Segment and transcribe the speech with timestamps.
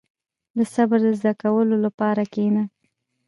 [0.57, 2.63] •د صبر د زده کولو لپاره کښېنه.